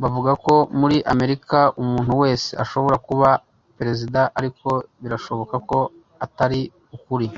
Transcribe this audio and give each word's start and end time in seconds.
Bavuga 0.00 0.32
ko 0.44 0.54
muri 0.80 0.96
Amerika 1.12 1.58
umuntu 1.82 2.12
wese 2.22 2.48
ashobora 2.62 2.96
kuba 3.06 3.28
perezida 3.78 4.20
ariko 4.38 4.68
birashoboka 5.02 5.56
ko 5.68 5.78
atari 6.24 6.60
ukuri 6.96 7.28